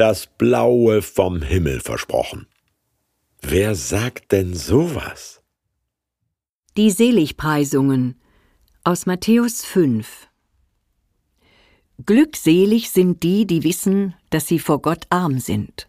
[0.00, 2.46] das Blaue vom Himmel versprochen.
[3.42, 5.42] Wer sagt denn sowas?
[6.78, 8.18] Die Seligpreisungen
[8.82, 10.26] aus Matthäus 5
[12.06, 15.86] Glückselig sind die, die wissen, dass sie vor Gott arm sind,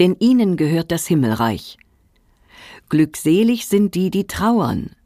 [0.00, 1.78] denn ihnen gehört das Himmelreich.
[2.88, 4.96] Glückselig sind die, die trauern,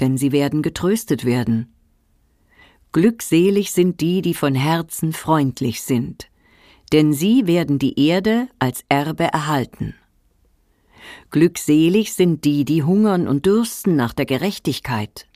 [0.00, 1.72] denn sie werden getröstet werden.
[2.92, 6.28] Glückselig sind die, die von Herzen freundlich sind,
[6.92, 9.94] denn sie werden die Erde als Erbe erhalten.
[11.30, 15.26] Glückselig sind die, die hungern und dürsten nach der Gerechtigkeit,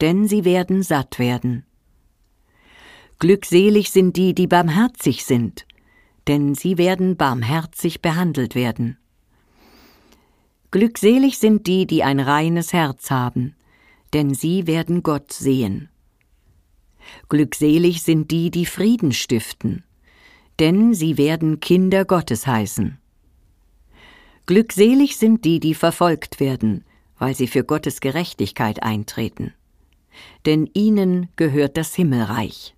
[0.00, 1.64] denn sie werden satt werden.
[3.18, 5.66] Glückselig sind die, die barmherzig sind,
[6.28, 8.98] denn sie werden barmherzig behandelt werden.
[10.70, 13.54] Glückselig sind die, die ein reines Herz haben,
[14.12, 15.88] denn sie werden Gott sehen.
[17.28, 19.84] Glückselig sind die, die Frieden stiften,
[20.60, 22.98] denn sie werden Kinder Gottes heißen.
[24.46, 26.84] Glückselig sind die, die verfolgt werden,
[27.18, 29.54] weil sie für Gottes Gerechtigkeit eintreten.
[30.44, 32.74] Denn ihnen gehört das Himmelreich.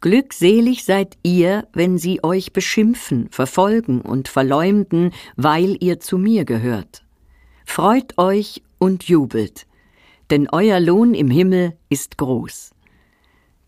[0.00, 7.04] Glückselig seid ihr, wenn sie euch beschimpfen, verfolgen und verleumden, weil ihr zu mir gehört.
[7.64, 9.66] Freut euch und jubelt,
[10.30, 12.70] denn euer Lohn im Himmel ist groß.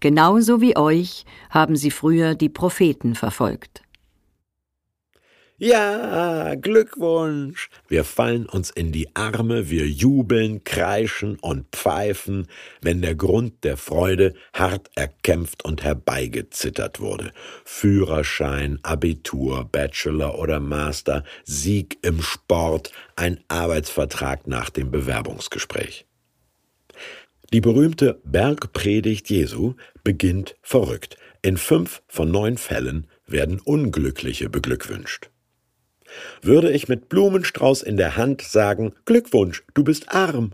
[0.01, 3.83] Genauso wie euch haben sie früher die Propheten verfolgt.
[5.63, 7.69] Ja, Glückwunsch!
[7.87, 12.47] Wir fallen uns in die Arme, wir jubeln, kreischen und pfeifen,
[12.81, 17.31] wenn der Grund der Freude hart erkämpft und herbeigezittert wurde.
[17.67, 26.07] Führerschein, Abitur, Bachelor oder Master, Sieg im Sport, ein Arbeitsvertrag nach dem Bewerbungsgespräch.
[27.53, 31.17] Die berühmte Bergpredigt Jesu beginnt verrückt.
[31.43, 35.31] In fünf von neun Fällen werden Unglückliche beglückwünscht.
[36.43, 40.53] Würde ich mit Blumenstrauß in der Hand sagen, Glückwunsch, du bist arm.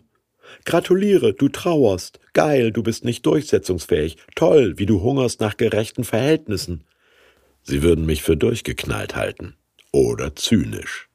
[0.64, 2.18] Gratuliere, du trauerst.
[2.32, 4.16] Geil, du bist nicht durchsetzungsfähig.
[4.34, 6.84] Toll, wie du hungerst nach gerechten Verhältnissen.
[7.62, 9.56] Sie würden mich für durchgeknallt halten.
[9.92, 11.10] Oder zynisch.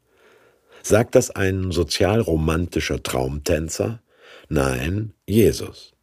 [0.83, 4.01] Sagt das ein sozialromantischer Traumtänzer?
[4.53, 5.94] Nein, Jesus.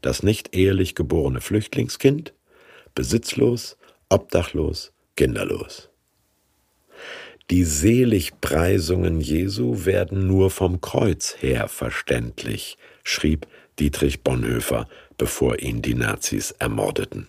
[0.00, 2.34] Das nicht ehelich geborene Flüchtlingskind?
[2.92, 3.76] Besitzlos,
[4.08, 5.88] obdachlos, kinderlos.
[7.50, 13.46] Die Seligpreisungen Jesu werden nur vom Kreuz her verständlich, schrieb
[13.78, 17.28] Dietrich Bonhoeffer, bevor ihn die Nazis ermordeten.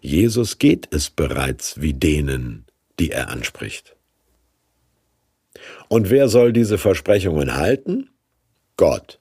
[0.00, 2.64] Jesus geht es bereits wie denen,
[2.98, 3.94] die er anspricht.
[5.86, 8.10] Und wer soll diese Versprechungen halten?
[8.76, 9.20] Gott.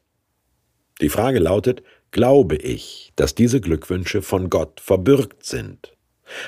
[1.02, 5.98] Die Frage lautet, glaube ich, dass diese Glückwünsche von Gott verbürgt sind?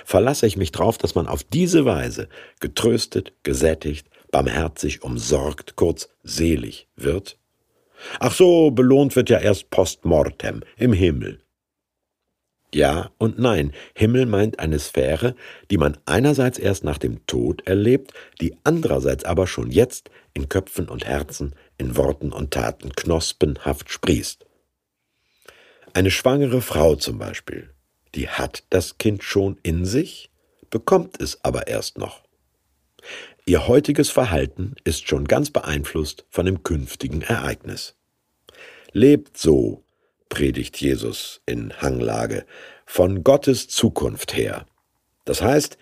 [0.06, 2.30] verlasse ich mich darauf, dass man auf diese Weise
[2.60, 7.38] getröstet, gesättigt, barmherzig, umsorgt, kurz selig wird?
[8.20, 11.42] Ach so, belohnt wird ja erst post mortem, im Himmel.
[12.74, 15.36] Ja und nein, Himmel meint eine Sphäre,
[15.72, 20.88] die man einerseits erst nach dem Tod erlebt, die andererseits aber schon jetzt in Köpfen
[20.88, 24.46] und Herzen, in Worten und Taten knospenhaft sprießt.
[25.94, 27.72] Eine schwangere Frau zum Beispiel,
[28.14, 30.30] die hat das Kind schon in sich,
[30.70, 32.24] bekommt es aber erst noch.
[33.46, 37.96] Ihr heutiges Verhalten ist schon ganz beeinflusst von dem künftigen Ereignis.
[38.92, 39.84] Lebt so,
[40.30, 42.46] predigt Jesus in Hanglage,
[42.86, 44.66] von Gottes Zukunft her.
[45.26, 45.78] Das heißt,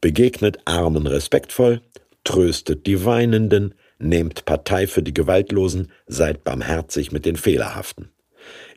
[0.00, 1.82] begegnet Armen respektvoll,
[2.24, 8.10] tröstet die Weinenden, nehmt Partei für die Gewaltlosen, seid barmherzig mit den Fehlerhaften.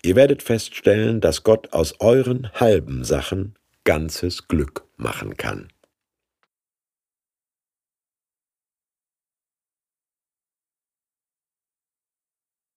[0.01, 5.69] Ihr werdet feststellen, dass Gott aus euren halben Sachen ganzes Glück machen kann.